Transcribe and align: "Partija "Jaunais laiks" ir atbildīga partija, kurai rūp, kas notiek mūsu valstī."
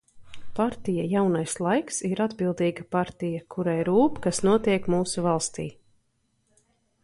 "Partija 0.59 1.03
"Jaunais 1.11 1.53
laiks" 1.65 1.99
ir 2.09 2.23
atbildīga 2.25 2.87
partija, 2.97 3.43
kurai 3.57 3.77
rūp, 3.93 4.19
kas 4.27 4.43
notiek 4.49 4.93
mūsu 4.95 5.29
valstī." 5.31 5.71